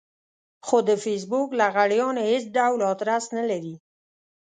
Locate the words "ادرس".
2.91-3.25